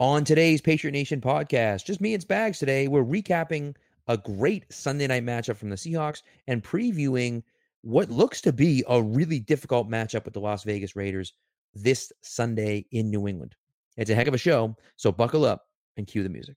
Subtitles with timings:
[0.00, 3.76] On today's Patriot Nation podcast, just me and Spags today, we're recapping
[4.08, 7.42] a great Sunday night matchup from the Seahawks and previewing
[7.82, 11.34] what looks to be a really difficult matchup with the Las Vegas Raiders
[11.74, 13.54] this Sunday in New England.
[13.98, 15.66] It's a heck of a show, so buckle up
[15.98, 16.56] and cue the music.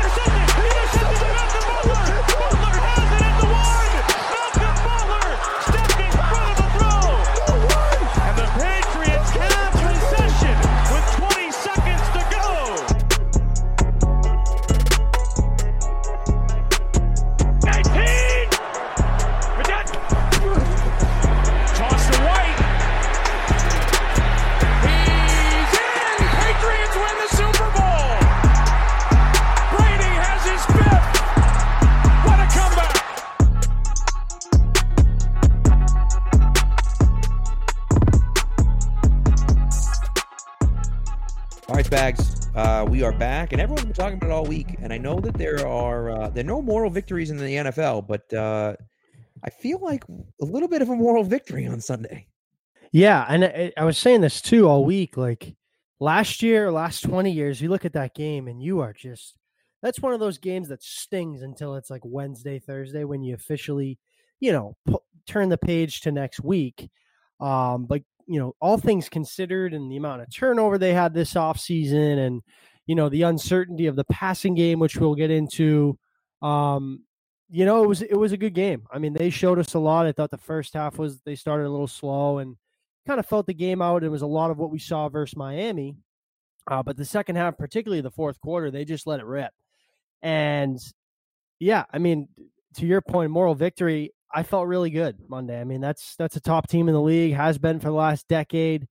[43.03, 44.75] Are back, and everyone's been talking about it all week.
[44.79, 48.07] And I know that there are uh, there are no moral victories in the NFL,
[48.07, 48.75] but uh,
[49.43, 50.03] I feel like
[50.41, 52.27] a little bit of a moral victory on Sunday.
[52.91, 55.17] Yeah, and I, I was saying this too all week.
[55.17, 55.55] Like
[55.99, 59.35] last year, last twenty years, you look at that game, and you are just
[59.81, 63.97] that's one of those games that stings until it's like Wednesday, Thursday when you officially,
[64.39, 64.77] you know,
[65.27, 66.89] turn the page to next week.
[67.39, 71.33] Um, but you know, all things considered, and the amount of turnover they had this
[71.33, 72.41] offseason, and
[72.91, 75.97] you know the uncertainty of the passing game, which we'll get into.
[76.41, 77.05] Um,
[77.49, 78.85] you know, it was it was a good game.
[78.91, 80.05] I mean, they showed us a lot.
[80.05, 82.57] I thought the first half was they started a little slow and
[83.07, 84.03] kind of felt the game out.
[84.03, 85.95] It was a lot of what we saw versus Miami.
[86.69, 89.53] Uh, but the second half, particularly the fourth quarter, they just let it rip.
[90.21, 90.77] And
[91.61, 92.27] yeah, I mean,
[92.75, 94.11] to your point, moral victory.
[94.33, 95.61] I felt really good Monday.
[95.61, 98.27] I mean, that's that's a top team in the league, has been for the last
[98.27, 98.85] decade.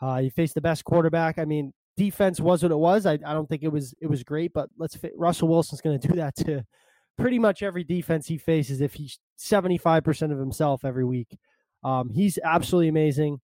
[0.00, 1.38] Uh, you face the best quarterback.
[1.38, 3.06] I mean, defense was what it was.
[3.06, 5.98] I, I don't think it was it was great, but let's fit, Russell Wilson's going
[5.98, 6.64] to do that to
[7.18, 11.38] pretty much every defense he faces if he's 75% of himself every week.
[11.84, 13.40] Um, he's absolutely amazing.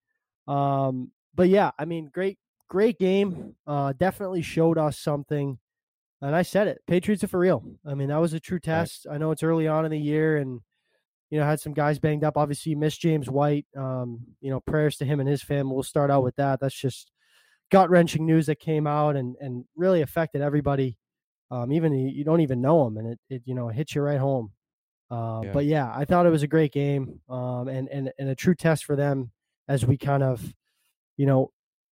[0.47, 2.39] Um, but yeah, I mean, great,
[2.69, 3.55] great game.
[3.67, 5.59] Uh, definitely showed us something.
[6.21, 7.63] And I said it, Patriots are for real.
[7.87, 9.07] I mean, that was a true test.
[9.11, 10.61] I know it's early on in the year and,
[11.31, 12.37] you know, had some guys banged up.
[12.37, 13.67] Obviously, you missed James White.
[13.77, 15.75] Um, you know, prayers to him and his family.
[15.75, 16.59] We'll start out with that.
[16.59, 17.13] That's just
[17.71, 20.97] gut wrenching news that came out and, and really affected everybody.
[21.51, 24.19] Um, even you don't even know him and it, it, you know, hits you right
[24.19, 24.53] home.
[25.11, 25.53] Uh, Yeah.
[25.53, 28.55] But yeah, I thought it was a great game um, and, and, and a true
[28.55, 29.31] test for them
[29.67, 30.55] as we kind of,
[31.17, 31.51] you know,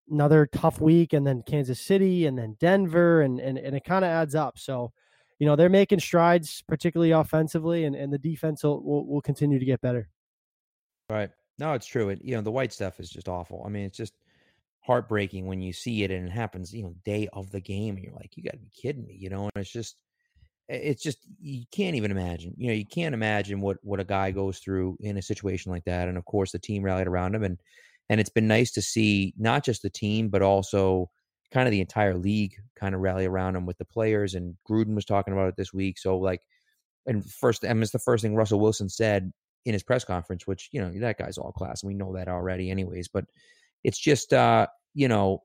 [0.10, 4.04] another tough week and then Kansas City and then Denver and, and, and it kind
[4.06, 4.60] of adds up.
[4.60, 4.92] So,
[5.40, 9.60] you know, they're making strides, particularly offensively, and, and the defense will, will, will continue
[9.60, 10.10] to get better.
[11.10, 11.30] Right.
[11.58, 12.10] No, it's true.
[12.10, 13.64] It you know the white stuff is just awful.
[13.66, 14.14] I mean, it's just
[14.86, 16.74] heartbreaking when you see it and it happens.
[16.74, 19.18] You know, day of the game, and you're like, you got to be kidding me.
[19.20, 19.98] You know, and it's just,
[20.68, 22.54] it's just you can't even imagine.
[22.58, 25.86] You know, you can't imagine what what a guy goes through in a situation like
[25.86, 26.08] that.
[26.08, 27.60] And of course, the team rallied around him, and
[28.10, 31.10] and it's been nice to see not just the team but also
[31.52, 34.36] kind of the entire league kind of rally around him with the players.
[34.36, 35.98] And Gruden was talking about it this week.
[35.98, 36.42] So like,
[37.06, 39.32] and first, I mean, it's the first thing Russell Wilson said
[39.66, 42.28] in his press conference, which you know that guy's all class, and we know that
[42.28, 43.08] already, anyways.
[43.08, 43.26] But
[43.86, 45.44] it's just uh, you know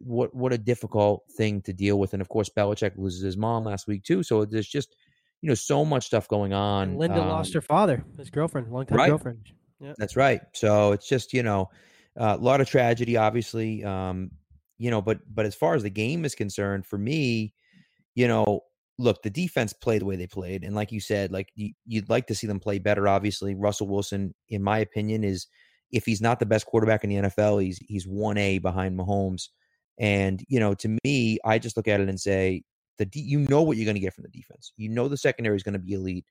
[0.00, 3.64] what what a difficult thing to deal with, and of course Belichick loses his mom
[3.64, 4.94] last week too, so there's just
[5.42, 6.90] you know so much stuff going on.
[6.90, 9.08] And Linda lost um, her father, his girlfriend, longtime right.
[9.10, 9.50] girlfriend.
[9.98, 10.40] That's right.
[10.54, 11.70] So it's just you know
[12.16, 13.84] a lot of tragedy, obviously.
[13.84, 14.30] Um,
[14.78, 17.52] you know, but but as far as the game is concerned, for me,
[18.14, 18.60] you know,
[18.98, 22.28] look, the defense played the way they played, and like you said, like you'd like
[22.28, 23.08] to see them play better.
[23.08, 25.48] Obviously, Russell Wilson, in my opinion, is
[25.92, 29.48] if he's not the best quarterback in the NFL, he's he's one A behind Mahomes.
[29.98, 32.62] And you know, to me, I just look at it and say
[32.98, 34.72] the you know what you're going to get from the defense.
[34.76, 36.26] You know the secondary is going to be elite.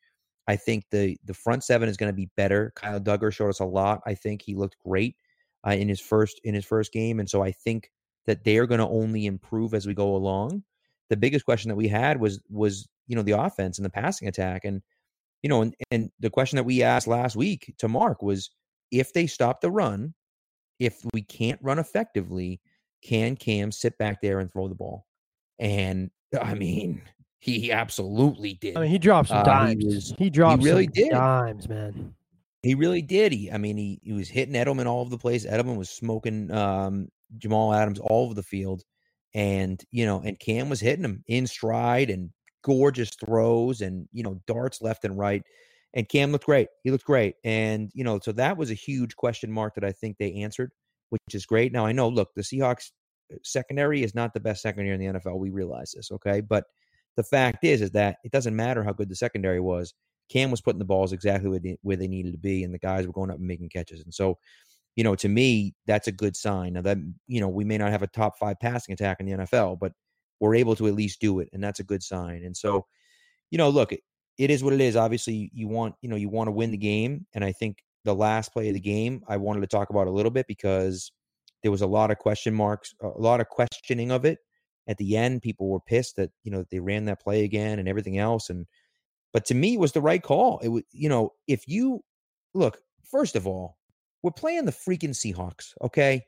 [0.47, 2.73] I think the the front seven is going to be better.
[2.75, 4.01] Kyle Dugger showed us a lot.
[4.05, 5.15] I think he looked great
[5.65, 7.91] uh, in his first in his first game, and so I think
[8.25, 10.63] that they are going to only improve as we go along.
[11.09, 14.27] The biggest question that we had was was you know the offense and the passing
[14.27, 14.81] attack, and
[15.43, 18.49] you know, and, and the question that we asked last week to Mark was
[18.91, 20.13] if they stop the run,
[20.79, 22.59] if we can't run effectively,
[23.03, 25.05] can Cam sit back there and throw the ball?
[25.59, 26.11] And
[26.41, 27.01] I mean,
[27.39, 28.77] he absolutely did.
[28.77, 29.85] I mean, he dropped some Uh, he dimes.
[29.85, 31.09] was- he dropped really some did.
[31.11, 32.13] dimes, man.
[32.63, 33.31] He really did.
[33.31, 35.47] He, I mean, he, he was hitting Edelman all over the place.
[35.47, 37.07] Edelman was smoking um,
[37.39, 38.83] Jamal Adams all over the field.
[39.33, 42.29] and you know, and Cam was hitting him in stride and
[42.63, 45.41] gorgeous throws and you know darts left and right.
[45.93, 46.69] And Cam looked great.
[46.83, 49.91] He looked great, and you know, so that was a huge question mark that I
[49.91, 50.71] think they answered,
[51.09, 51.73] which is great.
[51.73, 52.91] Now I know, look, the Seahawks
[53.31, 55.39] uh, secondary is not the best secondary in the NFL.
[55.39, 56.39] We realize this, okay?
[56.41, 56.63] But
[57.17, 59.93] the fact is, is that it doesn't matter how good the secondary was.
[60.29, 62.79] Cam was putting the balls exactly where they, where they needed to be, and the
[62.79, 64.01] guys were going up and making catches.
[64.01, 64.37] And so,
[64.95, 66.73] you know, to me, that's a good sign.
[66.73, 66.97] Now that
[67.27, 69.91] you know, we may not have a top five passing attack in the NFL, but
[70.39, 72.43] we're able to at least do it, and that's a good sign.
[72.43, 72.85] And so,
[73.51, 73.91] you know, look,
[74.43, 74.95] it, is what it is.
[74.95, 78.15] Obviously, you want you know you want to win the game, and I think the
[78.15, 81.11] last play of the game I wanted to talk about a little bit because
[81.61, 84.39] there was a lot of question marks, a lot of questioning of it
[84.87, 85.41] at the end.
[85.41, 88.65] People were pissed that you know they ran that play again and everything else, and
[89.33, 90.59] but to me, it was the right call.
[90.59, 92.03] It was, you know, if you
[92.53, 92.79] look,
[93.09, 93.77] first of all,
[94.23, 96.21] we're playing the freaking Seahawks, okay?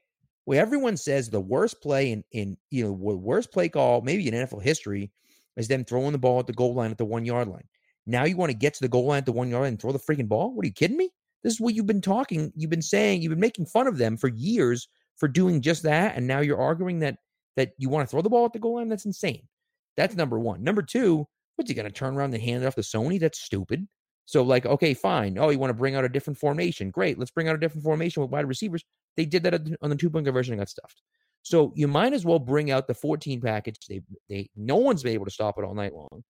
[0.45, 4.33] Where everyone says the worst play in, in you know, worst play call, maybe in
[4.33, 5.11] NFL history,
[5.57, 7.67] is them throwing the ball at the goal line at the one yard line.
[8.05, 9.91] Now you want to get to the goal line at the one yard and throw
[9.91, 10.53] the freaking ball?
[10.53, 11.09] What are you kidding me?
[11.43, 14.17] This is what you've been talking, you've been saying, you've been making fun of them
[14.17, 17.17] for years for doing just that, and now you're arguing that
[17.55, 18.89] that you want to throw the ball at the goal line.
[18.89, 19.47] That's insane.
[19.95, 20.63] That's number one.
[20.63, 23.19] Number two, What's he going to turn around and hand it off to Sony?
[23.19, 23.87] That's stupid.
[24.25, 25.37] So, like, okay, fine.
[25.37, 26.89] Oh, you want to bring out a different formation?
[26.89, 27.19] Great.
[27.19, 28.83] Let's bring out a different formation with wide receivers.
[29.17, 31.01] They did that on the two point conversion and got stuffed.
[31.43, 33.77] So you might as well bring out the 14 package.
[33.87, 36.23] They, they, no one's been able to stop it all night long.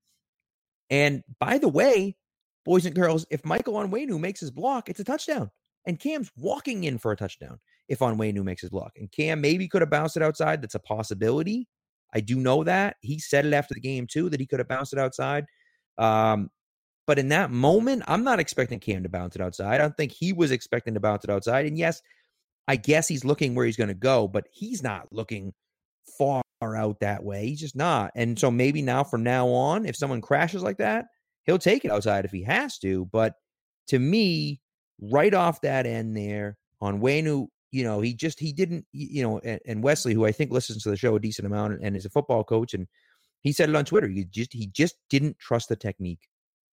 [0.94, 2.16] And by the way,
[2.66, 5.50] boys and girls, if Michael Onwenu makes his block, it's a touchdown.
[5.88, 7.58] And Cam's walking in for a touchdown
[7.90, 8.92] if Onwenu makes his block.
[8.98, 10.62] And Cam maybe could have bounced it outside.
[10.62, 11.68] That's a possibility.
[12.14, 12.98] I do know that.
[13.02, 15.46] He said it after the game too that he could have bounced it outside.
[15.98, 16.52] Um,
[17.08, 19.74] but in that moment, I'm not expecting Cam to bounce it outside.
[19.74, 21.66] I don't think he was expecting to bounce it outside.
[21.66, 22.04] And yes,
[22.68, 25.56] I guess he's looking where he's going to go, but he's not looking
[26.20, 26.43] far
[26.76, 27.48] out that way.
[27.48, 28.12] He's just not.
[28.16, 31.06] And so maybe now from now on, if someone crashes like that,
[31.46, 33.06] he'll take it outside if he has to.
[33.12, 33.36] But
[33.88, 34.62] to me,
[35.00, 39.60] right off that end there Onwenu you know, he just he didn't, you know, and,
[39.66, 42.10] and, Wesley, who I think listens to the show a decent amount and is a
[42.10, 42.88] football coach, and
[43.42, 44.08] he said it on Twitter.
[44.08, 46.30] He just he just didn't trust the technique.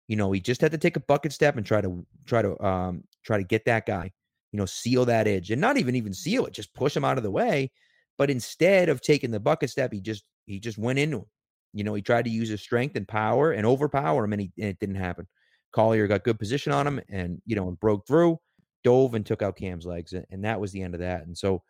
[0.09, 2.63] You know, he just had to take a bucket step and try to try to
[2.63, 4.13] um try to get that guy,
[4.53, 7.17] you know, seal that edge, and not even even seal it, just push him out
[7.17, 7.73] of the way.
[8.20, 11.26] But instead of taking the bucket step, he just he just went into him.
[11.72, 14.52] You know, he tried to use his strength and power and overpower him, and, he,
[14.58, 15.26] and it didn't happen.
[15.72, 18.38] Collier got good position on him, and you know, and broke through
[18.84, 21.22] dove and took out Cam's legs, and that was the end of that.
[21.22, 21.62] And so,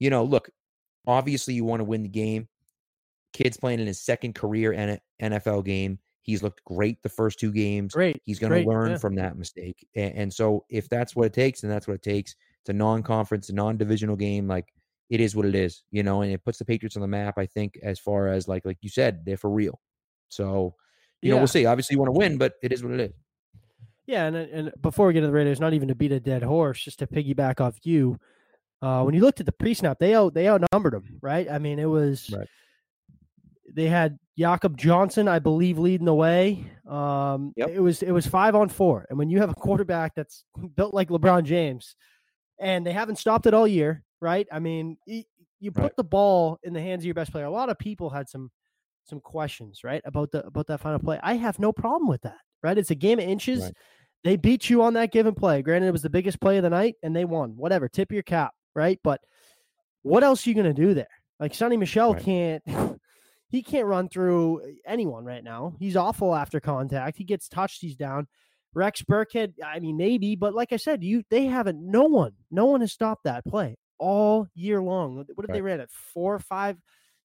[0.00, 0.50] you know, look,
[1.06, 2.48] obviously you want to win the game.
[3.32, 6.00] Kid's playing in his second career NFL game.
[6.22, 7.94] He's looked great the first two games.
[7.94, 8.20] Great.
[8.24, 8.98] He's going to learn yeah.
[8.98, 9.86] from that mistake.
[9.94, 12.34] And, and, so, if that's what it takes, then that's what it takes.
[12.60, 14.48] It's a non-conference, a non-divisional game.
[14.48, 14.72] Like
[15.12, 16.22] it is what it is, you know.
[16.22, 17.36] And it puts the Patriots on the map.
[17.36, 19.78] I think, as far as like like you said, they're for real.
[20.30, 20.74] So,
[21.20, 21.34] you yeah.
[21.34, 21.66] know, we'll see.
[21.66, 23.12] Obviously, you want to win, but it is what it is.
[24.06, 26.42] Yeah, and and before we get to the Raiders, not even to beat a dead
[26.42, 28.18] horse, just to piggyback off you,
[28.80, 31.48] uh, when you looked at the pre-snap, they out they outnumbered them, right?
[31.50, 32.48] I mean, it was right.
[33.70, 36.64] they had Jakob Johnson, I believe, leading the way.
[36.88, 37.68] Um, yep.
[37.68, 40.44] It was it was five on four, and when you have a quarterback that's
[40.74, 41.96] built like LeBron James,
[42.62, 44.46] and they haven't stopped it all year, right?
[44.50, 45.96] I mean, you put right.
[45.96, 47.44] the ball in the hands of your best player.
[47.44, 48.50] A lot of people had some
[49.04, 51.18] some questions, right, about the about that final play.
[51.22, 52.78] I have no problem with that right?
[52.78, 53.62] It's a game of inches.
[53.62, 53.74] Right.
[54.24, 55.62] They beat you on that given play.
[55.62, 57.56] Granted, it was the biggest play of the night and they won.
[57.56, 57.88] Whatever.
[57.88, 58.98] Tip your cap, right?
[59.02, 59.20] But
[60.02, 61.08] what else are you going to do there?
[61.40, 62.22] Like Sony Michel right.
[62.22, 62.62] can't
[63.48, 65.74] he can't run through eh, anyone right now.
[65.78, 67.18] He's awful after contact.
[67.18, 68.28] He gets touched, he's down.
[68.74, 72.66] Rex Burkhead, I mean, maybe, but like I said, you they haven't no one, no
[72.66, 75.16] one has stopped that play all year long.
[75.16, 75.52] What did right.
[75.52, 76.76] they ran at four or five?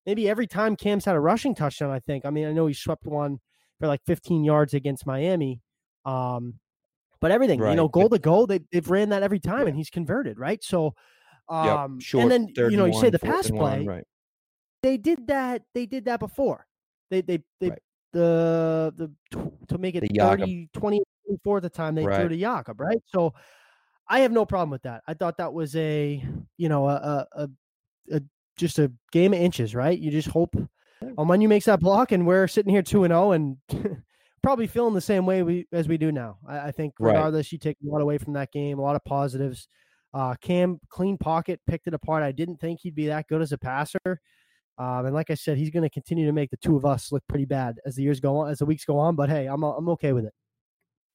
[0.06, 2.26] Maybe every time Cam's had a rushing touchdown, I think.
[2.26, 3.40] I mean, I know he swept one
[3.80, 5.62] for like 15 yards against Miami.
[6.06, 6.56] Um,
[7.20, 7.72] but everything, right.
[7.72, 9.68] you know, goal to goal, they, they've ran that every time yeah.
[9.68, 10.64] and he's converted, right?
[10.64, 10.94] So,
[11.50, 12.02] um, yep.
[12.02, 14.04] Short, and then, you know, you one, say the pass play, one, right.
[14.84, 16.66] they did that, they did that before.
[17.10, 17.80] They, they, they, right.
[18.14, 22.20] the, the, to make it the 30, 20, 24 at the time, they right.
[22.20, 23.02] threw to Jakob, right?
[23.08, 23.34] So,
[24.10, 25.04] I have no problem with that.
[25.08, 26.24] I thought that was a,
[26.58, 27.50] you know, a, a,
[28.12, 28.22] a
[28.56, 29.98] just a game of inches, right?
[29.98, 30.56] You just hope
[31.42, 33.58] you makes that block, and we're sitting here two and zero, oh and
[34.44, 36.38] probably feeling the same way we as we do now.
[36.48, 37.52] I, I think regardless, right.
[37.52, 39.68] you take a lot away from that game, a lot of positives.
[40.14, 42.24] Uh, Cam clean pocket, picked it apart.
[42.24, 44.22] I didn't think he'd be that good as a passer.
[44.80, 47.12] Um, and like I said, he's going to continue to make the two of us
[47.12, 49.16] look pretty bad as the years go on, as the weeks go on.
[49.16, 50.34] But hey, I'm I'm okay with it.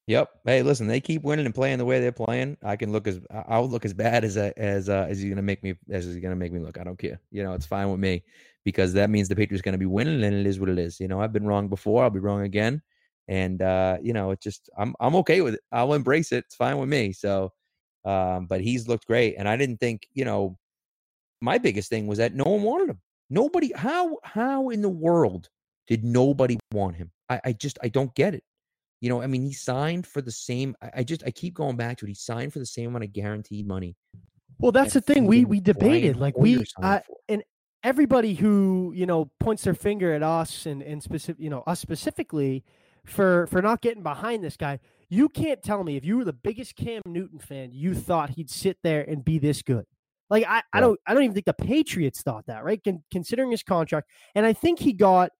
[0.07, 0.29] Yep.
[0.45, 2.57] Hey, listen, they keep winning and playing the way they're playing.
[2.61, 5.63] I can look as I'll look as bad as as uh, as he's gonna make
[5.63, 6.77] me as he's gonna make me look.
[6.77, 7.21] I don't care.
[7.31, 8.23] You know, it's fine with me
[8.65, 10.99] because that means the Patriots gonna be winning, and it is what it is.
[10.99, 12.03] You know, I've been wrong before.
[12.03, 12.81] I'll be wrong again,
[13.29, 15.61] and uh, you know, it just I'm I'm okay with it.
[15.71, 16.43] I'll embrace it.
[16.47, 17.13] It's fine with me.
[17.13, 17.53] So,
[18.03, 20.57] um, but he's looked great, and I didn't think you know,
[21.41, 22.99] my biggest thing was that no one wanted him.
[23.29, 23.71] Nobody.
[23.73, 25.49] How how in the world
[25.87, 27.11] did nobody want him?
[27.29, 28.43] I, I just I don't get it.
[29.03, 30.77] You know, I mean, he signed for the same.
[30.81, 32.07] I, I just I keep going back to it.
[32.07, 33.97] He signed for the same amount of guaranteed money.
[34.59, 35.25] Well, that's the thing.
[35.25, 37.43] We we debated like we uh, and
[37.83, 41.81] everybody who you know points their finger at us and and specific you know us
[41.81, 42.63] specifically
[43.05, 44.79] for for not getting behind this guy.
[45.09, 48.49] You can't tell me if you were the biggest Cam Newton fan, you thought he'd
[48.49, 49.85] sit there and be this good.
[50.29, 52.81] Like I, I don't I don't even think the Patriots thought that, right?
[52.81, 55.31] Con- considering his contract, and I think he got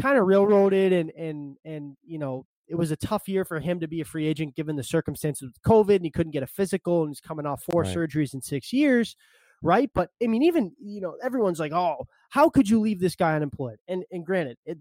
[0.00, 3.80] kind of railroaded and and and you know it was a tough year for him
[3.80, 6.46] to be a free agent given the circumstances with COVID and he couldn't get a
[6.46, 7.96] physical and he's coming off four Right.
[7.96, 9.16] surgeries in six years,
[9.62, 9.90] right?
[9.94, 13.34] But I mean, even you know, everyone's like, "Oh, how could you leave this guy
[13.36, 14.78] unemployed?" And and granted, it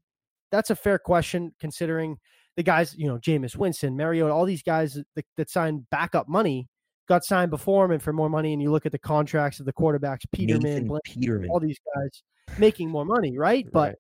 [0.52, 2.18] that's a fair question considering
[2.56, 6.70] the guys, you know, Jameis Winston, Mariota, all these guys that, that signed backup money
[7.08, 8.54] got signed before him and for more money.
[8.54, 11.50] And you look at the contracts of the quarterbacks, Peterman, Blank, Peterman.
[11.50, 12.22] all these guys
[12.60, 13.66] making more money, right?
[13.72, 13.96] But Right.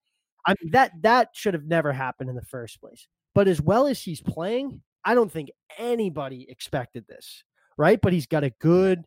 [0.45, 3.07] I mean that that should have never happened in the first place.
[3.35, 7.43] But as well as he's playing, I don't think anybody expected this,
[7.77, 7.99] right?
[7.99, 9.03] But he's got a good,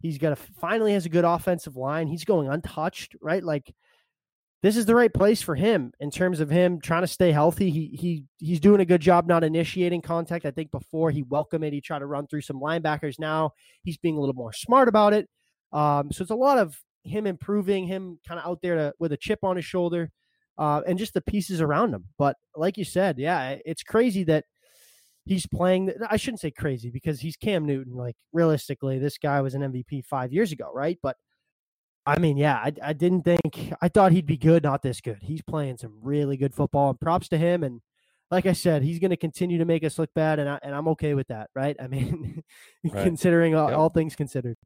[0.00, 2.08] he's got a finally has a good offensive line.
[2.08, 3.42] He's going untouched, right?
[3.42, 3.72] Like
[4.62, 7.70] this is the right place for him in terms of him trying to stay healthy.
[7.70, 10.46] He he he's doing a good job not initiating contact.
[10.46, 13.18] I think before he welcomed it, he tried to run through some linebackers.
[13.18, 13.52] Now
[13.84, 15.28] he's being a little more smart about it.
[15.72, 19.12] Um, so it's a lot of him improving, him kind of out there to, with
[19.12, 20.10] a chip on his shoulder,
[20.58, 22.04] uh, and just the pieces around him.
[22.18, 24.44] But like you said, yeah, it's crazy that
[25.24, 25.92] he's playing.
[26.08, 27.94] I shouldn't say crazy because he's Cam Newton.
[27.94, 30.98] Like realistically, this guy was an MVP five years ago, right?
[31.02, 31.16] But
[32.06, 35.18] I mean, yeah, I, I didn't think I thought he'd be good, not this good.
[35.22, 37.64] He's playing some really good football, and props to him.
[37.64, 37.80] And
[38.30, 40.74] like I said, he's going to continue to make us look bad, and I, and
[40.74, 41.76] I'm okay with that, right?
[41.80, 42.42] I mean,
[42.84, 43.02] Right.
[43.04, 43.78] considering all, Yep.
[43.78, 44.56] all things considered.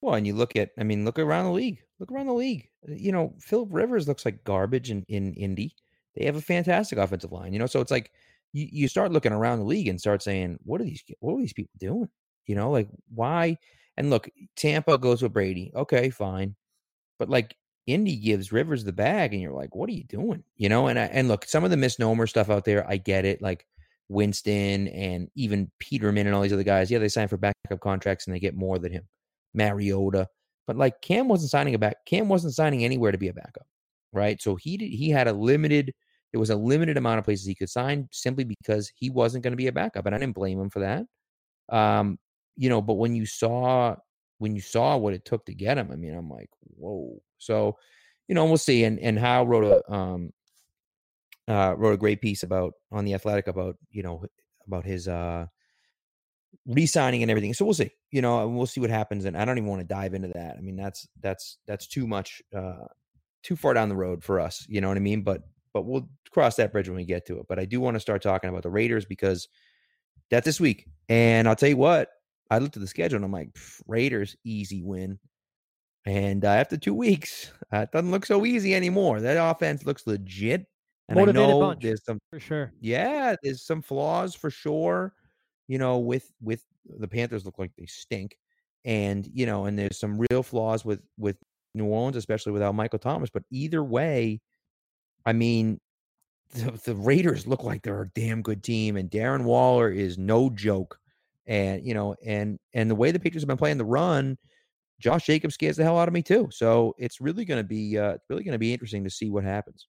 [0.00, 1.82] Well, and you look at, I mean, look around the league.
[1.98, 2.68] Look around the league.
[2.88, 5.74] Uh, you know, Philip Rivers looks like garbage in, in Indy.
[6.16, 7.52] They have a fantastic offensive line.
[7.52, 8.12] You know, so it's like
[8.52, 11.40] you, you start looking around the league and start saying, what are these what are
[11.40, 12.08] these people doing?
[12.46, 13.58] You know, like why?
[13.96, 15.72] And look, Tampa goes with Brady.
[15.74, 16.54] Okay, fine.
[17.18, 20.44] But like Indy gives Rivers the bag, and you're like, what are you doing?
[20.56, 23.24] You know, and I, and look, some of the misnomer stuff out there, I get
[23.24, 23.42] it.
[23.42, 23.66] Like
[24.08, 28.26] Winston and even Peterman and all these other guys, yeah, they sign for backup contracts
[28.26, 29.04] and they get more than him.
[29.58, 30.26] Mariota,
[30.66, 31.96] but like Cam wasn't signing a back.
[32.06, 33.66] Cam wasn't signing anywhere to be a backup,
[34.12, 34.40] right?
[34.40, 34.90] So he did.
[34.90, 35.92] He had a limited.
[36.32, 39.52] There was a limited amount of places he could sign simply because he wasn't going
[39.52, 41.04] to be a backup, and I didn't blame him for that.
[41.70, 42.18] Um,
[42.56, 43.96] you know, but when you saw
[44.38, 47.20] when you saw what it took to get him, I mean, I'm like, whoa.
[47.38, 47.76] So,
[48.28, 48.84] you know, we'll see.
[48.84, 50.30] And and Hal wrote a um
[51.48, 54.24] uh wrote a great piece about on the Athletic about you know
[54.66, 55.46] about his uh
[56.66, 57.54] re-signing and everything.
[57.54, 57.90] So we'll see.
[58.10, 59.24] You know, and we'll see what happens.
[59.24, 60.56] And I don't even want to dive into that.
[60.56, 62.86] I mean, that's that's that's too much, uh,
[63.42, 64.64] too far down the road for us.
[64.68, 65.22] You know what I mean?
[65.22, 67.46] But but we'll cross that bridge when we get to it.
[67.48, 69.48] But I do want to start talking about the Raiders because
[70.30, 70.86] that's this week.
[71.08, 72.08] And I'll tell you what,
[72.50, 73.50] I looked at the schedule and I'm like,
[73.86, 75.18] Raiders easy win.
[76.04, 79.20] And uh, after two weeks, uh, it doesn't look so easy anymore.
[79.20, 80.66] That offense looks legit.
[81.08, 81.82] And Motivated I know bunch.
[81.82, 82.72] there's some For sure.
[82.80, 85.14] yeah, there's some flaws for sure.
[85.68, 86.64] You know, with with
[86.98, 88.36] the Panthers look like they stink,
[88.84, 91.36] and you know, and there's some real flaws with with
[91.74, 93.30] New Orleans, especially without Michael Thomas.
[93.30, 94.40] But either way,
[95.24, 95.78] I mean,
[96.54, 100.50] the, the Raiders look like they're a damn good team, and Darren Waller is no
[100.50, 100.98] joke.
[101.46, 104.36] And you know, and and the way the Patriots have been playing the run,
[105.00, 106.48] Josh Jacobs scares the hell out of me too.
[106.50, 109.44] So it's really going to be uh, really going to be interesting to see what
[109.44, 109.86] happens.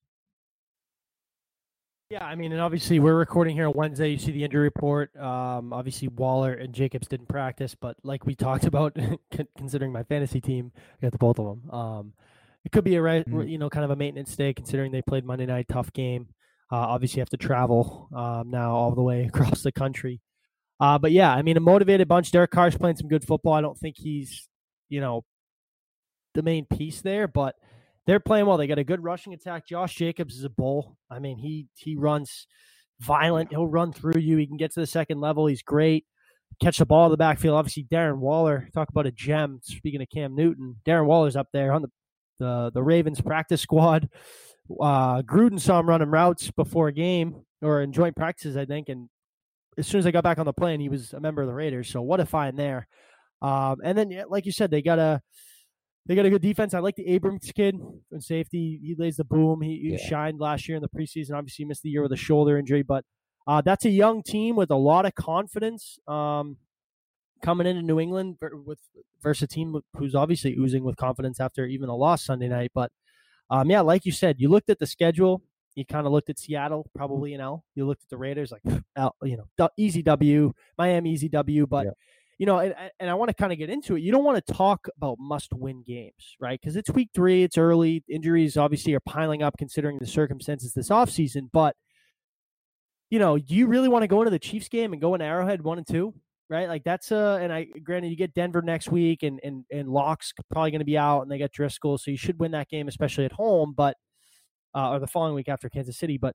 [2.10, 4.10] Yeah, I mean, and obviously we're recording here on Wednesday.
[4.10, 5.16] You see the injury report.
[5.16, 8.96] Um, obviously Waller and Jacobs didn't practice, but like we talked about,
[9.56, 11.70] considering my fantasy team, I got the both of them.
[11.70, 12.12] Um,
[12.64, 13.48] it could be a right, Mhm.
[13.48, 16.26] you know, kind of a maintenance day considering they played Monday night, tough game.
[16.72, 20.20] Uh, obviously you have to travel um, now all the way across the country.
[20.80, 22.32] Uh, but yeah, I mean, a motivated bunch.
[22.32, 23.52] Derek Carr's playing some good football.
[23.52, 24.48] I don't think he's,
[24.88, 25.24] you know,
[26.34, 27.54] the main piece there, but
[28.06, 28.56] they're playing well.
[28.56, 29.66] They got a good rushing attack.
[29.66, 30.96] Josh Jacobs is a bull.
[31.10, 32.46] I mean, he he runs
[33.00, 33.50] violent.
[33.50, 34.36] He'll run through you.
[34.36, 35.46] He can get to the second level.
[35.46, 36.04] He's great.
[36.60, 37.56] Catch the ball in the backfield.
[37.56, 38.68] Obviously, Darren Waller.
[38.74, 39.60] Talk about a gem.
[39.62, 41.90] Speaking of Cam Newton, Darren Waller's up there on the
[42.38, 44.08] the, the Ravens practice squad.
[44.80, 48.88] Uh, Gruden saw him running routes before a game or in joint practices, I think,
[48.88, 49.08] and
[49.78, 51.54] as soon as I got back on the plane, he was a member of the
[51.54, 51.88] Raiders.
[51.88, 52.86] So what a find there.
[53.42, 55.22] Um, and then, like you said, they got a
[56.06, 56.74] they got a good defense.
[56.74, 57.78] I like the Abrams kid
[58.10, 58.80] in safety.
[58.82, 59.60] He lays the boom.
[59.62, 59.96] He, he Yeah.
[59.98, 61.34] shined last year in the preseason.
[61.36, 63.04] Obviously, he missed the year with a shoulder injury, but
[63.46, 65.98] uh, that's a young team with a lot of confidence.
[66.08, 66.56] Um,
[67.42, 68.78] coming into New England with
[69.22, 72.70] versus a team who's obviously oozing with confidence after even a loss Sunday night.
[72.74, 72.92] But
[73.50, 75.42] um, yeah, like you said, you looked at the schedule.
[75.74, 77.64] You kind of looked at Seattle, probably an L.
[77.74, 78.62] You looked at the Raiders, like
[78.96, 81.66] L, you know, easy W, Miami easy W.
[81.66, 81.92] But Yeah.
[82.40, 84.00] You know, and, and I want to kind of get into it.
[84.00, 86.58] You don't want to talk about must-win games, right?
[86.58, 88.02] Because it's week three, it's early.
[88.08, 91.50] Injuries obviously are piling up considering the circumstances this offseason.
[91.52, 91.76] But
[93.10, 95.20] you know, do you really want to go into the Chiefs game and go in
[95.20, 96.14] Arrowhead one and two?
[96.48, 99.88] Right, like that's uh, and I granted you get Denver next week, and and and
[99.88, 102.70] Lock's probably going to be out, and they get Driskel, so you should win that
[102.70, 103.74] game, especially at home.
[103.76, 103.96] But
[104.74, 106.16] uh, or the following week after Kansas City.
[106.16, 106.34] But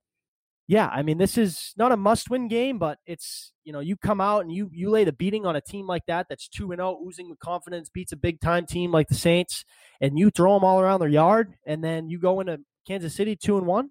[0.67, 4.19] yeah, I mean, this is not a must-win game, but it's you know you come
[4.19, 6.79] out and you you lay the beating on a team like that that's two and
[6.79, 9.63] zero, oozing with confidence, beats a big-time team like the Saints,
[10.01, 13.36] and you throw them all around their yard, and then you go into Kansas City
[13.36, 13.89] two and one.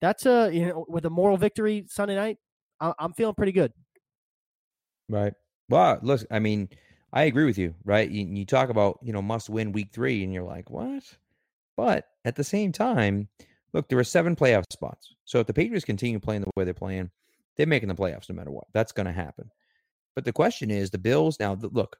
[0.00, 2.36] That's a you know with a moral victory Sunday night.
[2.80, 3.72] I, I'm feeling pretty good.
[5.08, 5.32] Right.
[5.70, 6.68] Well, look, I mean,
[7.12, 8.08] I agree with you, right?
[8.08, 11.02] You, you talk about, you know, must win week three, and you're like, what?
[11.76, 13.28] But at the same time,
[13.72, 15.14] look, there are seven playoff spots.
[15.24, 17.10] So if the Patriots continue playing the way they're playing,
[17.56, 18.66] they're making the playoffs no matter what.
[18.72, 19.50] That's going to happen.
[20.14, 21.96] But the question is the Bills now, look,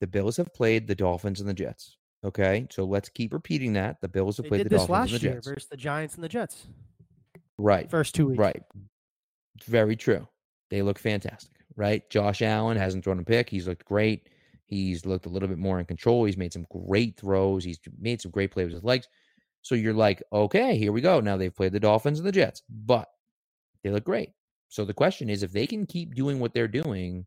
[0.00, 1.96] the Bills have played the Dolphins and the Jets.
[2.24, 2.66] Okay.
[2.70, 4.00] So let's keep repeating that.
[4.00, 5.46] The Bills have They played the Dolphins last and the year Jets.
[5.46, 6.66] versus the Giants and the Jets.
[7.58, 7.90] Right.
[7.90, 8.38] First two weeks.
[8.38, 8.62] Right.
[9.64, 10.26] Very true.
[10.70, 12.08] They look fantastic, right?
[12.10, 13.48] Josh Allen hasn't thrown a pick.
[13.48, 14.28] He's looked great.
[14.66, 16.24] He's looked a little bit more in control.
[16.24, 17.62] He's made some great throws.
[17.62, 19.08] He's made some great plays with his legs.
[19.66, 21.18] So you're like, okay, here we go.
[21.18, 23.08] Now they've played the Dolphins and the Jets, but
[23.82, 24.30] they look great.
[24.68, 27.26] So the question is, if they can keep doing what they're doing,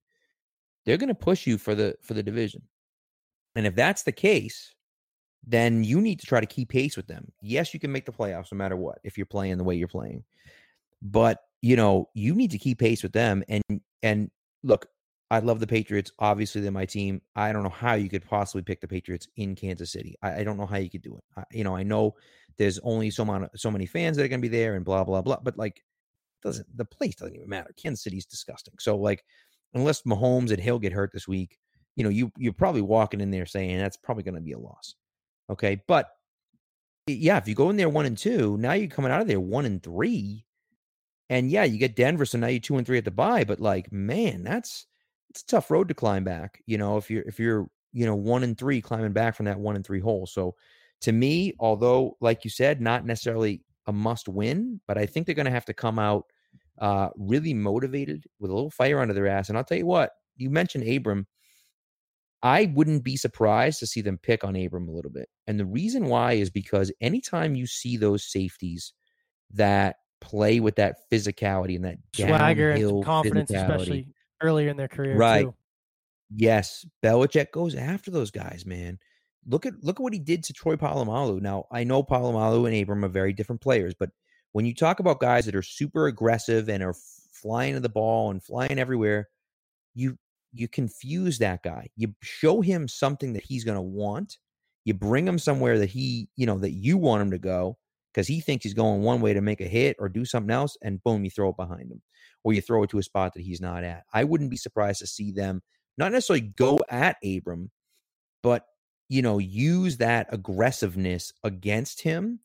[0.85, 2.61] they're going to push you for the for the division.
[3.55, 4.73] And if that's the case,
[5.45, 7.29] then you need to try to keep pace with them.
[7.41, 9.89] Yes, you can make the playoffs no matter what if you're playing the way you're
[9.89, 10.23] playing.
[11.01, 13.63] But, you know, you need to keep pace with them and
[14.01, 14.31] and
[14.63, 14.87] look,
[15.31, 16.11] I love the Patriots.
[16.17, 17.21] Obviously, they're my team.
[17.35, 20.15] I don't know how you could possibly pick the Patriots in Kansas City.
[20.23, 21.23] I, I don't know how you could do it.
[21.37, 22.15] I, you know, I know
[22.57, 25.03] there's only so many so many fans that are going to be there and blah
[25.03, 25.39] blah blah.
[25.41, 25.83] But like,
[26.41, 27.73] doesn't the place doesn't even matter.
[27.81, 28.73] Kansas City's disgusting.
[28.79, 29.23] So like,
[29.73, 31.59] unless Mahomes and Hill get hurt this week,
[31.95, 34.59] you know, you you're probably walking in there saying that's probably going to be a
[34.59, 34.95] loss.
[35.49, 36.09] Okay, but
[37.05, 39.39] yeah, if you go in there one and two, now you're coming out of there
[39.39, 40.45] one and three,
[41.29, 43.43] and yeah, you get Denver, so now you're two and three at the bye.
[43.43, 44.87] But like, man, that's
[45.29, 46.61] it's a tough road to climb back.
[46.65, 49.59] You know, if you're if you're you know one and three climbing back from that
[49.59, 50.25] one and three hole.
[50.25, 50.55] So
[51.01, 55.35] to me, although like you said, not necessarily a must win, but I think they're
[55.35, 56.25] going to have to come out
[56.79, 59.49] uh, really motivated with a little fire under their ass.
[59.49, 61.27] And I'll tell you what, you mentioned Abram.
[62.41, 65.27] I wouldn't be surprised to see them pick on Abram a little bit.
[65.47, 68.93] And the reason why is because anytime you see those safeties
[69.51, 74.07] that play with that physicality and that Swagger and confidence, especially
[74.41, 75.15] earlier in their career.
[75.15, 75.43] Right.
[75.43, 75.55] Too.
[76.35, 78.99] Yes, Belichick goes after those guys, man.
[79.47, 81.41] Look at look at what he did to Troy Polamalu.
[81.41, 84.11] Now, I know Polamalu and Abram are very different players, but
[84.51, 86.95] when you talk about guys that are super aggressive and are
[87.31, 89.29] flying to the ball and flying everywhere,
[89.95, 90.17] you
[90.53, 91.87] you confuse that guy.
[91.95, 94.37] You show him something that he's going to want.
[94.85, 97.77] You bring him somewhere that he, you know, that you want him to go
[98.11, 100.77] because he thinks he's going one way to make a hit or do something else,
[100.81, 102.01] and boom, you throw it behind him,
[102.43, 104.03] or you throw it to a spot that he's not at.
[104.13, 105.61] I wouldn't be surprised to see them
[105.97, 107.71] not necessarily go at Abram,
[108.41, 108.65] but
[109.09, 112.39] you know, use that aggressiveness against him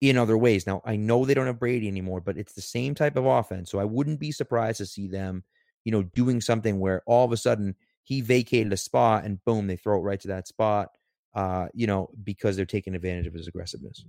[0.00, 0.66] in other ways.
[0.66, 3.70] Now, I know they don't have Brady anymore, but it's the same type of offense.
[3.70, 5.42] So I wouldn't be surprised to see them,
[5.84, 9.66] you know, doing something where all of a sudden he vacated a spot and boom,
[9.66, 10.90] they throw it right to that spot.
[11.34, 14.04] Uh, you know, because they're taking advantage of his aggressiveness.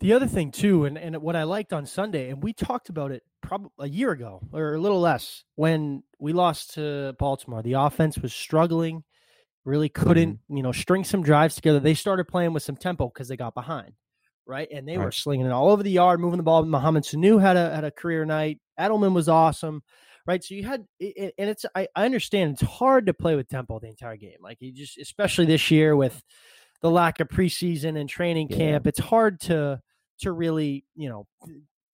[0.00, 3.10] The other thing too, and, and what I liked on Sunday, and we talked about
[3.10, 7.62] it probably a year ago or a little less when we lost to Baltimore.
[7.62, 9.02] The offense was struggling,
[9.64, 10.56] really couldn't, mm-hmm.
[10.56, 11.80] you know, string some drives together.
[11.80, 13.92] They started playing with some tempo because they got behind,
[14.46, 14.68] right?
[14.72, 16.64] And they were slinging it all over the yard, moving the ball.
[16.64, 18.60] Mohamed Sanu had a had a career night.
[18.78, 19.82] Edelman was awesome,
[20.28, 20.44] right?
[20.44, 23.88] So you had, and it's I, I understand it's hard to play with tempo the
[23.88, 24.38] entire game.
[24.40, 26.22] Like you just, especially this year with
[26.82, 28.56] the lack of preseason and training Yeah.
[28.58, 29.80] camp, it's hard to
[30.20, 31.26] to really, you know,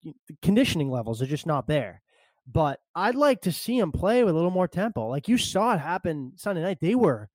[0.02, 2.02] the conditioning levels are just not there.
[2.46, 5.08] But I'd like to see him play with a little more tempo.
[5.08, 6.78] Like you saw it happen Sunday night.
[6.80, 7.30] They were,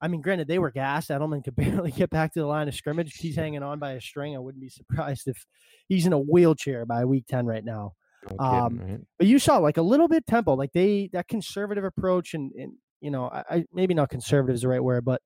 [0.00, 1.10] I mean, granted, they were gassed.
[1.10, 3.14] Edelman could barely get back to the line of scrimmage.
[3.16, 4.34] He's hanging on by a string.
[4.34, 5.44] I wouldn't be surprised if
[5.88, 7.92] he's in a wheelchair by week 10 right now.
[8.28, 9.00] No kidding, Um, right?
[9.18, 12.72] but you saw like a little bit tempo, like they that conservative approach, and and
[13.00, 15.22] you know, I, I maybe not conservative is the right word, but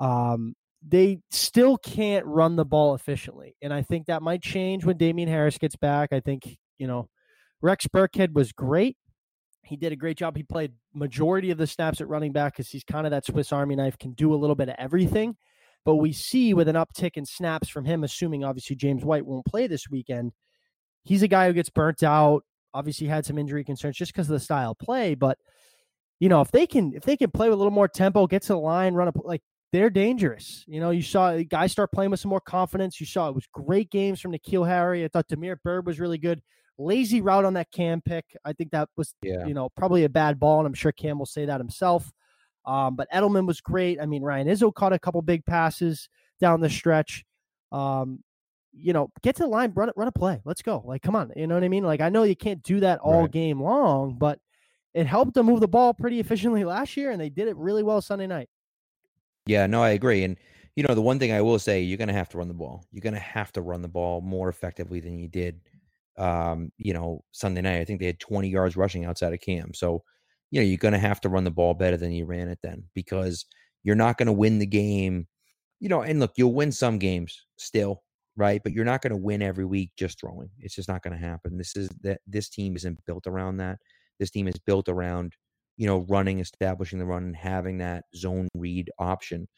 [0.00, 4.96] um, they still can't run the ball efficiently, and I think that might change when
[4.96, 6.12] Damien Harris gets back.
[6.12, 7.08] I think you know,
[7.60, 8.96] Rex Burkhead was great.
[9.62, 10.36] He did a great job.
[10.36, 13.52] He played majority of the snaps at running back because he's kind of that Swiss
[13.52, 15.36] Army knife, can do a little bit of everything.
[15.84, 19.46] But we see with an uptick in snaps from him, assuming obviously James White won't
[19.46, 20.32] play this weekend,
[21.04, 22.44] he's a guy who gets burnt out.
[22.72, 25.14] Obviously had some injury concerns just because of the style play.
[25.14, 25.38] But
[26.20, 28.42] you know, if they can if they can play with a little more tempo, get
[28.42, 29.42] to the line, run a like
[29.74, 30.64] they're dangerous.
[30.68, 33.00] You know, you saw guys start playing with some more confidence.
[33.00, 35.04] You saw it was great games from N'Keal Harry.
[35.04, 36.40] I thought Damiere Byrd was really good.
[36.78, 38.24] Lazy route on that Cam pick.
[38.44, 39.44] I think that was Yeah.
[39.46, 42.12] you know, probably a bad ball, and I'm sure Cam will say that himself.
[42.64, 44.00] Um, but Edelman was great.
[44.00, 46.08] I mean, Ryan Izzo caught a couple big passes
[46.40, 47.24] down the stretch.
[47.72, 48.22] Um,
[48.72, 50.40] you know, get to the line, run run a play.
[50.44, 50.84] Let's go.
[50.86, 51.32] Like, come on.
[51.34, 51.82] You know what I mean?
[51.82, 53.30] Like, I know you can't do that all Right.
[53.32, 54.38] game long, but
[54.94, 57.82] it helped them move the ball pretty efficiently last year, and they did it really
[57.82, 58.48] well Sunday night.
[59.46, 60.24] Yeah, no, I agree.
[60.24, 60.36] And
[60.76, 62.54] you know, the one thing I will say, you're going to have to run the
[62.54, 62.84] ball.
[62.90, 65.60] You're going to have to run the ball more effectively than you did,
[66.18, 67.78] um, you know, Sunday night.
[67.80, 69.72] I think they had 20 yards rushing outside of Cam.
[69.72, 70.02] So,
[70.50, 72.58] you know, you're going to have to run the ball better than you ran it
[72.62, 73.44] then because
[73.84, 75.28] you're not going to win the game.
[75.80, 78.02] You know, and look, you'll win some games still,
[78.36, 78.60] right?
[78.62, 80.50] But you're not going to win every week just throwing.
[80.58, 81.58] It's just not going to happen.
[81.58, 83.78] This is that this team isn't built around that.
[84.18, 85.34] This team is built around,
[85.76, 89.48] you know, running, establishing the run, and having that zone read option.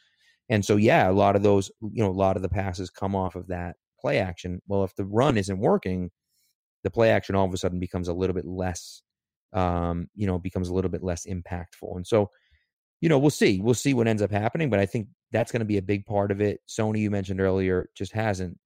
[0.49, 3.17] And so, yeah, a lot of those, you know, a lot of the passes come
[3.17, 4.61] off of that play action.
[4.69, 6.11] Well, if the run isn't working,
[6.85, 9.03] the play action all of a sudden becomes a little bit less,
[9.53, 11.97] um, you know, becomes a little bit less impactful.
[11.97, 12.31] And so,
[13.01, 13.61] you know, we'll see.
[13.61, 14.71] We'll see what ends up happening.
[14.71, 16.61] But I think that's going to be a big part of it.
[16.69, 18.59] Sony, you mentioned earlier, just hasn't.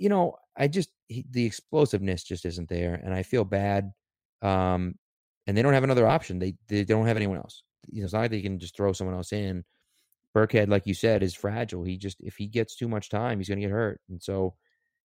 [0.00, 3.92] You know, I just he, the explosiveness just isn't there, and I feel bad.
[4.40, 4.94] Um,
[5.48, 6.38] and they don't have another option.
[6.38, 7.62] They they don't have anyone else.
[7.88, 9.64] You know, it's not like they can just throw someone else in.
[10.36, 11.82] Burkhead, like you said, is fragile.
[11.82, 14.00] He just if he gets too much time, he's going to get hurt.
[14.10, 14.54] And so,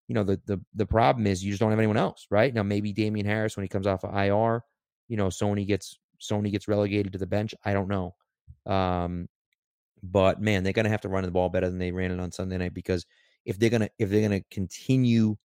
[0.09, 2.53] you know, the the the problem is you just don't have anyone else, right?
[2.53, 4.61] Now maybe Damien Harris when he comes off of IR,
[5.07, 7.55] you know, Sony gets Sony gets relegated to the bench.
[7.63, 8.13] I don't know.
[8.65, 9.29] Um,
[10.03, 12.19] but man, they're going to have to run the ball better than they ran it
[12.19, 13.05] on Sunday night because
[13.45, 15.37] if they're gonna if they're gonna continue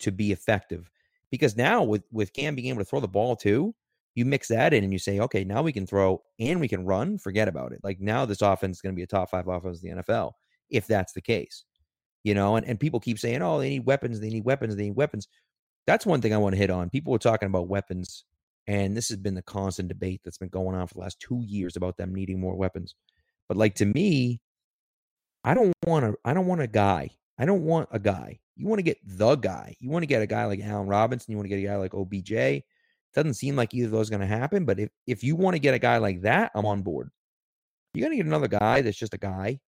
[0.00, 0.90] to be effective,
[1.30, 3.74] because now with with Cam being able to throw the ball too,
[4.14, 6.84] you mix that in and you say, okay, now we can throw and we can
[6.84, 7.18] run.
[7.18, 7.80] Forget about it.
[7.82, 10.32] Like now this offense is going to be a top five offense in the NFL
[10.70, 11.64] if that's the case.
[12.22, 14.84] You know, and, and people keep saying, oh, they need weapons, they need weapons, they
[14.84, 15.28] need weapons.
[15.86, 16.88] That's one thing I want to hit on.
[16.88, 18.24] People were talking about weapons,
[18.66, 21.42] and this has been the constant debate that's been going on for the last two
[21.44, 22.94] years about them needing more weapons.
[23.46, 24.40] But like to me,
[25.44, 26.14] I don't want to.
[26.24, 27.10] I don't want a guy.
[27.38, 28.40] I don't want a guy.
[28.56, 29.76] You want to get the guy.
[29.80, 31.32] You want to get a guy like Allen Robinson.
[31.32, 32.64] You want to get a guy like OBJ.
[33.14, 34.64] Doesn't seem like either of those going to happen.
[34.64, 37.10] But if if you want to get a guy like that, I'm on board.
[37.94, 39.60] You're going to get another guy that's just a guy.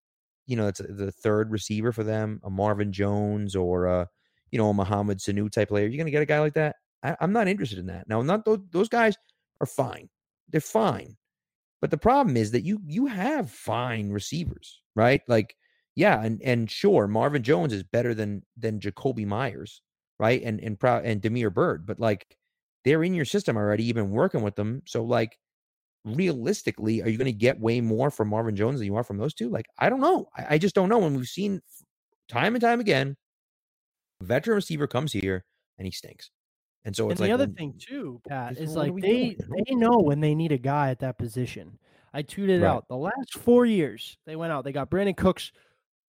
[0.46, 4.08] You know, it's the third receiver for them, a Marvin Jones or a
[4.50, 5.86] you know a Mohamed Sanu type player.
[5.86, 6.76] You're going to get a guy like that.
[7.02, 8.08] I, I'm not interested in that.
[8.08, 9.16] Now, not those, those guys
[9.60, 10.08] are fine.
[10.48, 11.16] They're fine.
[11.80, 15.20] But the problem is that you you have fine receivers, right?
[15.28, 15.54] Like,
[15.94, 19.82] yeah, and and sure, Marvin Jones is better than than Jakobi Meyers,
[20.18, 20.42] right?
[20.42, 22.38] And and Pro- and Damiere Byrd, but like
[22.84, 23.84] they're in your system already.
[23.84, 25.38] You've been working with them, so like
[26.04, 29.18] realistically, are you going to get way more from Marvin Jones than you are from
[29.18, 29.48] those two?
[29.48, 30.28] Like, I don't know.
[30.36, 31.02] I, I just don't know.
[31.04, 31.60] And we've seen
[32.28, 33.16] time and time again,
[34.22, 35.44] veteran receiver comes here
[35.78, 36.30] and he stinks.
[36.84, 39.64] And so And it's the like other well, thing too, Pat, is like they doing,
[39.66, 41.78] they know when they need a guy at that position.
[42.12, 42.68] I tweeted Right.
[42.68, 44.64] out the last four years they went out.
[44.64, 45.50] They got Brandin Cooks,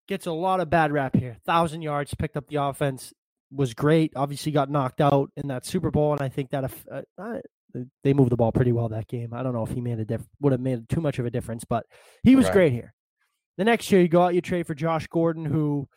[0.08, 1.38] gets a lot of bad rap here.
[1.46, 3.14] Thousand yards, picked up the offense,
[3.52, 4.12] was great.
[4.16, 7.02] Obviously got knocked out in that Super Bowl, and I think that if, uh,
[8.04, 9.34] they moved the ball pretty well that game.
[9.34, 11.30] I don't know if he made a diff would have made too much of a
[11.30, 11.86] difference, but
[12.24, 12.54] he was Right.
[12.54, 12.94] great here.
[13.58, 15.88] The next year you go out, you trade for Josh Gordon, who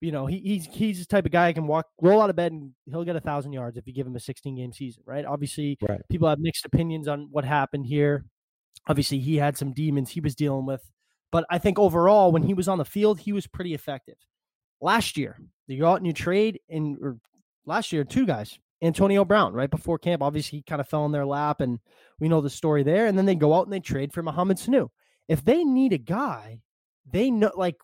[0.00, 2.36] you know, he, he's he's the type of guy who can walk, roll out of
[2.36, 5.02] bed, and he'll get a thousand yards if you give him a 16 game season,
[5.06, 5.24] right?
[5.24, 6.02] Obviously, Right.
[6.10, 8.26] people have mixed opinions on what happened here.
[8.86, 10.82] Obviously, he had some demons he was dealing with,
[11.32, 14.16] but I think overall, when he was on the field, he was pretty effective.
[14.82, 17.18] Last year, you go out and you trade, and or
[17.66, 20.22] last year, two guys, Antonio Brown, right before camp.
[20.22, 21.78] Obviously, he kind of fell in their lap, and
[22.20, 23.06] we know the story there.
[23.06, 24.88] And then they go out and they trade for Mohamed Sanu.
[25.28, 26.60] If they need a guy,
[27.10, 27.76] they know like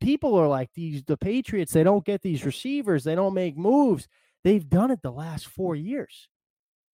[0.00, 4.08] people are like these the Patriots, they don't get these receivers, they don't make moves.
[4.44, 6.28] They've done it the last four years.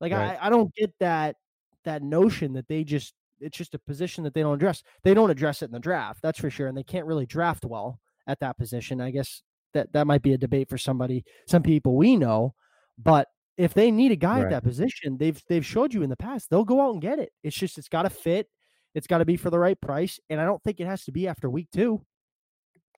[0.01, 0.39] Like Right.
[0.41, 1.37] I, I don't get that
[1.85, 4.83] that notion that they just it's just a position that they don't address.
[5.03, 6.69] They don't address it in the draft, that's for sure.
[6.69, 9.01] And they can't really draft well at that position.
[9.01, 9.43] I guess
[9.75, 12.55] that that might be a debate for somebody, some people we know.
[12.99, 14.45] But if they need a guy Right.
[14.45, 17.19] at that position, they've they've showed you in the past they'll go out and get
[17.19, 17.33] it.
[17.43, 18.49] It's just it's got to fit.
[18.95, 21.13] It's got to be for the right price, and I don't think it has to
[21.13, 22.05] be after week two.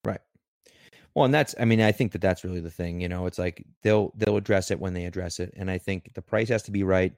[0.05, 0.21] Right.
[1.15, 3.39] Well, and that's I mean, I think that that's really the thing, you know, it's
[3.39, 6.63] like they'll they'll address it when they address it, and I think the price has
[6.65, 7.13] to be right.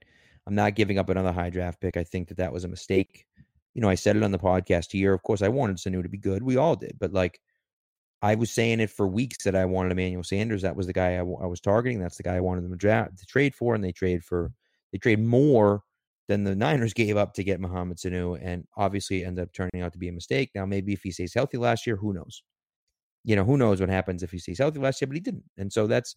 [0.45, 1.97] I'm not giving up another high draft pick.
[1.97, 3.25] I think that that was a mistake.
[3.73, 5.13] You know, I said it on the podcast here.
[5.13, 6.41] Of course, I wanted Sanu to be good.
[6.41, 7.39] We all did, but like
[8.21, 10.63] I was saying it for weeks that I wanted Emmanuel Sanders.
[10.63, 11.99] That was the guy I, w- I was targeting.
[11.99, 14.51] That's the guy I wanted them to to trade for, and they trade for
[14.91, 15.83] they trade more
[16.27, 19.93] than the Niners gave up to get Mohamed Sanu, and obviously ended up turning out
[19.93, 20.51] to be a mistake.
[20.55, 22.43] Now, maybe if he stays healthy last year, who knows?
[23.23, 25.43] you know, who knows what happens if he stays healthy last year, but he didn't.
[25.57, 26.15] And so that's,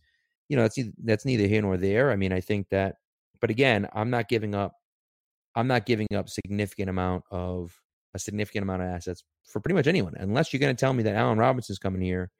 [0.48, 2.10] you know, that's that's neither here nor there.
[2.12, 2.96] I mean, I think that,
[3.40, 4.74] but again, I'm not giving up,
[5.56, 7.78] I'm not giving up significant amount of
[8.14, 11.03] a significant amount of assets for pretty much anyone, unless you're going to tell me
[11.05, 12.31] that Allen Robinson's coming here.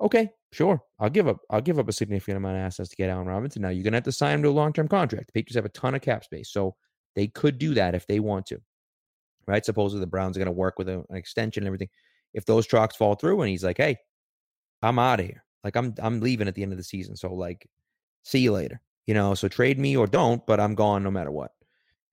[0.00, 3.10] Okay, sure, I'll give up, I'll give up a significant amount of assets to get
[3.10, 3.62] Allen Robinson.
[3.62, 5.26] Now you're going to have to sign him to a long term contract.
[5.26, 6.76] The Patriots have a ton of cap space, so
[7.16, 8.60] they could do that if they want to.
[9.46, 9.64] Right?
[9.64, 11.88] Supposedly the Browns are going to work with an extension and everything
[12.34, 13.96] if those talks fall through and he's like, "Hey,
[14.82, 15.44] I'm out of here.
[15.64, 17.16] Like I'm I'm leaving at the end of the season.
[17.16, 17.66] So like,
[18.22, 18.80] see you later.
[19.06, 21.52] You know, so trade me or don't, but I'm gone no matter what."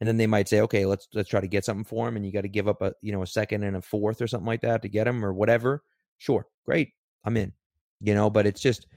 [0.01, 2.25] And then they might say, "Okay, let's let's try to get something for him, and
[2.25, 4.47] you got to give up a you know a second and a fourth or something
[4.47, 5.83] like that to get him or whatever."
[6.17, 6.89] Sure, great,
[7.23, 7.53] I'm in.
[8.01, 8.87] You know, but it's just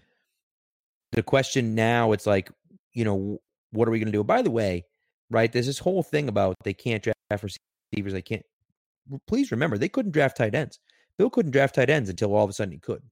[1.13, 2.13] the question now.
[2.13, 2.51] It's like,
[2.93, 3.39] you know,
[3.71, 4.25] what are we going to do?
[4.25, 4.85] By the way,
[5.31, 5.53] right?
[5.53, 7.45] There's this whole thing about they can't draft
[7.93, 8.13] receivers.
[8.13, 8.45] They can't.
[9.27, 10.79] Please remember, they couldn't draft tight ends.
[11.17, 13.03] Bill couldn't draft tight ends until all of a sudden he could.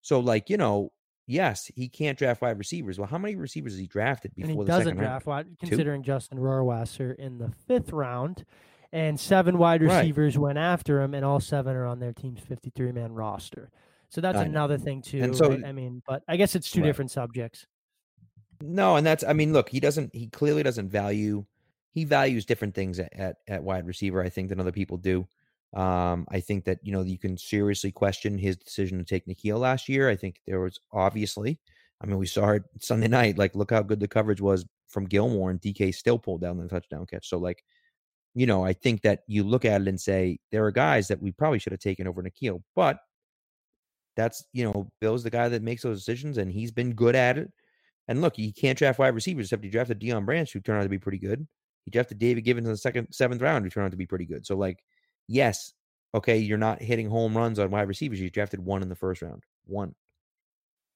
[0.00, 0.92] So, like, you know,
[1.26, 2.98] yes, he can't draft wide receivers.
[2.98, 5.08] Well, how many receivers has he drafted before And he doesn't second round?
[5.10, 8.44] draft wide, considering Justin Rohrwasser in the fifth round,
[8.92, 9.98] and seven wide Right.
[9.98, 13.70] receivers went after him, and all seven are on their team's 53 man roster.
[14.10, 14.50] So that's I know.
[14.50, 15.22] another thing too.
[15.22, 15.64] And so- right?
[15.64, 16.86] I mean, but I guess it's two Right.
[16.86, 17.66] different subjects.
[18.60, 21.46] No, and that's I mean, look, he doesn't he clearly doesn't value
[21.94, 25.26] he values different things at, at, at wide receiver, I think, than other people do.
[25.74, 29.58] Um, I think that, you know, you can seriously question his decision to take N'Keal
[29.58, 30.08] last year.
[30.08, 31.58] I think there was obviously,
[32.00, 35.06] I mean, we saw it Sunday night, like look how good the coverage was from
[35.06, 37.28] Gilmore and DK still pulled down the touchdown catch.
[37.28, 37.64] So like,
[38.34, 41.20] you know, I think that you look at it and say there are guys that
[41.20, 42.98] we probably should have taken over N'Keal, but
[44.14, 47.38] that's you know, Bill's the guy that makes those decisions and he's been good at
[47.38, 47.50] it.
[48.08, 50.82] And look, he can't draft wide receivers except he drafted Deion Branch, who turned out
[50.82, 51.46] to be pretty good.
[51.84, 54.26] He drafted David Givens in the second, seventh round, who turned out to be pretty
[54.26, 54.46] good.
[54.46, 54.82] So, like,
[55.28, 55.72] yes,
[56.14, 58.20] okay, you're not hitting home runs on wide receivers.
[58.20, 59.94] You drafted one in the first round, one.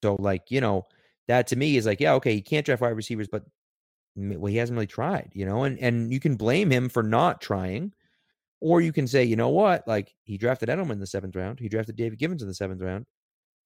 [0.03, 0.85] So, like, you know,
[1.29, 3.45] that to me is like, yeah, okay, he can't draft wide receivers, but
[4.17, 7.41] well, he hasn't really tried, you know, and and you can blame him for not
[7.41, 7.93] trying,
[8.61, 11.61] or you can say, you know what, like he drafted Edelman in the seventh round,
[11.61, 13.07] he drafted David Givens in the seventh round,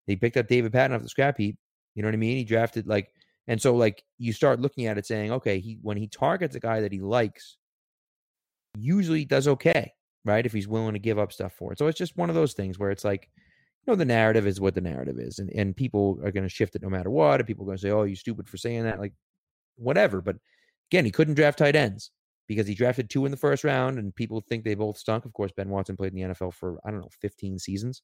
[0.06, 1.56] he picked up David Patten off the scrap heap.
[1.94, 2.36] You know what I mean?
[2.36, 3.12] He drafted like,
[3.46, 6.60] and so like you start looking at it saying, okay, he when he targets a
[6.60, 7.56] guy that he likes,
[8.76, 9.92] usually does okay,
[10.24, 10.44] right?
[10.44, 11.78] If he's willing to give up stuff for it.
[11.78, 13.28] So it's just one of those things where it's like,
[13.86, 16.48] you know, the narrative is what the narrative is, and and people are going to
[16.48, 17.40] shift it no matter what.
[17.40, 19.14] And people are going to say, oh, you stupid for saying that, like
[19.76, 20.20] whatever.
[20.20, 20.36] But
[20.90, 22.10] again, he couldn't draft tight ends
[22.46, 25.24] because he drafted two in the first round, and people think they both stunk.
[25.24, 28.02] Of course, Ben Watson played in the NFL for I don't know 15 seasons,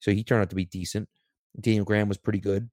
[0.00, 1.08] so he turned out to be decent.
[1.60, 2.68] Daniel Graham was pretty good,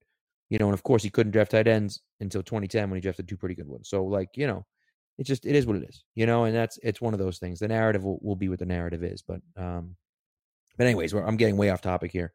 [0.49, 3.27] you know, and of course he couldn't draft tight ends until 2010 when he drafted
[3.27, 3.88] two pretty good ones.
[3.88, 4.65] So like you know,
[5.21, 7.38] it's just it is what it is, you know, and that's it's one of those
[7.38, 7.60] things.
[7.60, 9.95] The narrative will, will be what the narrative is, but um,
[10.77, 12.34] but anyways, we're, I'm getting way off topic here.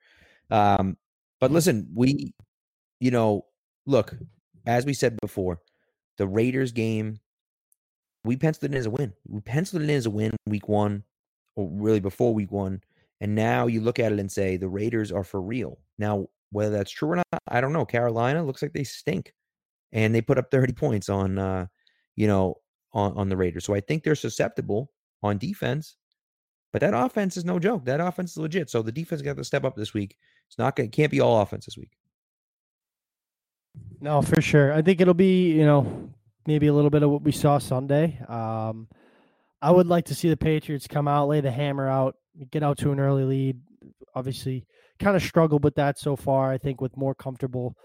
[0.53, 0.97] Um,
[1.41, 2.33] but listen, we,
[3.01, 3.47] you know,
[3.87, 4.15] look
[4.67, 5.61] as we said before,
[6.17, 7.19] the Raiders game,
[8.25, 9.13] we penciled it in as a win.
[9.27, 11.03] We penciled it in as a win week one,
[11.57, 12.83] or really before week one.
[13.21, 15.81] And now you look at it and say the Raiders are for real.
[15.99, 17.85] Now, whether that's true or not, I don't know.
[17.85, 19.33] Carolina looks like they stink.
[19.91, 21.67] And they put up 30 points on uh,
[22.17, 22.57] you know,
[22.97, 23.65] on, on the Raiders.
[23.65, 24.91] So I think they're susceptible
[25.23, 25.97] on defense.
[26.73, 27.85] But that offense is no joke.
[27.85, 28.71] That offense is legit.
[28.71, 30.17] So the defense got to step up this week.
[30.49, 31.91] It's not gonna can't be all offense this week.
[34.01, 34.73] No, for sure.
[34.73, 36.11] I think it'll be, you know,
[36.47, 38.19] maybe a little bit of what we saw Sunday.
[38.29, 38.89] Um,
[39.63, 42.17] I would like to see the Patriots come out, lay the hammer out,
[42.51, 43.61] get out to an early lead.
[44.15, 44.67] Obviously,
[44.99, 46.53] kind of struggled with that so far.
[46.53, 47.77] I think with more comfortable,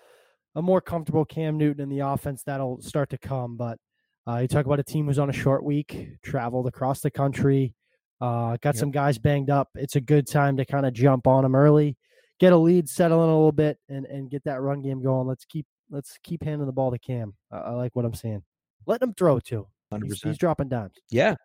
[0.56, 3.58] a more comfortable Cam Newton in the offense, that'll start to come.
[3.58, 3.78] But
[4.27, 7.73] uh, you talk about a team who's on a short week, traveled across the country,
[8.19, 8.75] uh, got Yep.
[8.75, 9.69] some guys banged up.
[9.75, 11.97] It's a good time to kind of jump on them early,
[12.39, 15.27] get a lead, settle in a little bit, and and get that run game going.
[15.27, 17.34] Let's keep let's keep handing the ball to Cam.
[17.51, 18.43] I, I like what I'm saying.
[18.86, 19.67] Let him throw too.
[20.03, 20.93] He's, he's dropping dimes.
[21.10, 21.36] Yeah.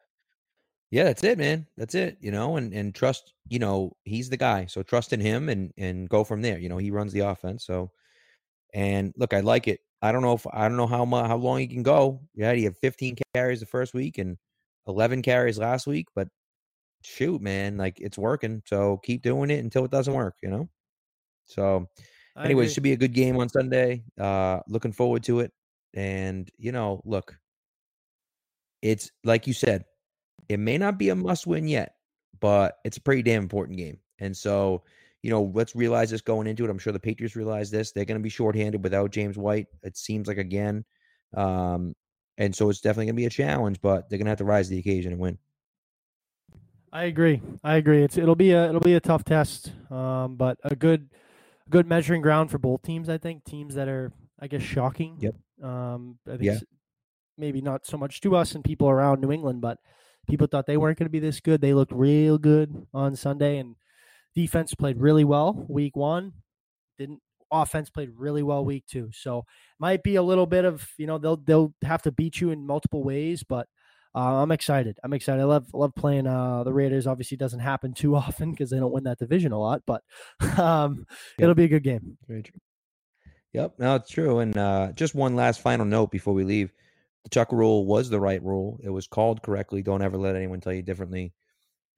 [0.93, 1.67] Yeah, that's it, man.
[1.77, 2.17] That's it.
[2.21, 4.67] You know, and and trust, you know, he's the guy.
[4.67, 6.59] So trust in him and and go from there.
[6.59, 7.67] You know, he runs the offense.
[7.67, 7.91] So
[8.75, 9.81] And look, I like it.
[10.03, 12.21] I don't know if I don't know how much how long he can go.
[12.35, 14.37] Yeah, he had 15 carries the first week and
[14.87, 16.29] 11 carries last week, but
[17.03, 18.63] shoot, man, like it's working.
[18.67, 20.69] So keep doing it until it doesn't work, you know?
[21.47, 21.89] So
[22.39, 24.05] anyway, it should be a good game on Sunday.
[24.21, 25.53] Uh looking forward to it.
[25.95, 27.39] And you know, look,
[28.83, 29.85] it's like you said,
[30.49, 31.95] it may not be a must win yet,
[32.41, 33.99] but it's a pretty damn important game.
[34.19, 34.85] And so,
[35.23, 36.71] you know, let's realize this going into it.
[36.71, 37.93] I'm sure the Patriots realize this.
[37.93, 39.67] They're going to be shorthanded without James White.
[39.83, 40.85] It seems like again.
[41.37, 41.95] Um,
[42.39, 44.45] and so it's definitely going to be a challenge, but they're going to have to
[44.45, 45.39] rise to the occasion and win.
[46.93, 47.43] I agree.
[47.65, 48.03] I agree.
[48.03, 51.11] It's it'll be a it'll be a tough test, um, but a good
[51.69, 53.09] good measuring ground for both teams.
[53.09, 55.17] I think teams that are I guess shocking.
[55.21, 55.35] Yep.
[55.63, 56.59] Um, I think Yeah.
[57.37, 59.79] maybe not so much to us and people around New England, but
[60.29, 61.61] people thought they weren't going to be this good.
[61.61, 63.77] They looked real good on Sunday, and
[64.37, 66.35] defense played really well week one.
[66.99, 67.20] Didn't
[67.53, 69.11] offense played really well week two.
[69.14, 69.44] So
[69.81, 72.66] might be a little bit of you know they'll they'll have to beat you in
[72.66, 73.68] multiple ways, but.
[74.14, 74.99] Uh, I'm excited.
[75.05, 75.42] I'm excited.
[75.42, 77.07] I love love playing uh, the Raiders.
[77.07, 79.83] Obviously, doesn't happen too often because they don't win that division a lot.
[79.87, 80.03] But
[80.59, 81.07] um,
[81.38, 81.44] Yep.
[81.44, 82.16] it'll be a good game.
[82.29, 82.59] Very true.
[83.55, 84.40] Yep, no, it's true.
[84.40, 86.72] And uh, just one last final note before we leave:
[87.25, 88.81] the Tuck rule was the right rule.
[88.83, 89.83] It was called correctly.
[89.83, 91.35] Don't ever let anyone tell you differently.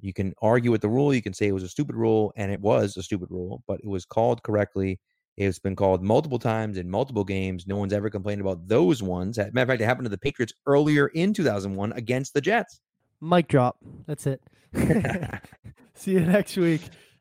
[0.00, 1.12] You can argue with the rule.
[1.12, 3.80] You can say it was a stupid rule, and it was a stupid rule, but
[3.80, 5.00] it was called correctly.
[5.36, 7.66] It's been called multiple times in multiple games.
[7.66, 9.38] No one's ever complained about those ones.
[9.38, 12.80] As matter of fact, it happened to the Patriots earlier in 2001 against the Jets.
[13.20, 13.78] Mic drop.
[14.06, 14.42] That's it.
[15.94, 16.82] See you next week.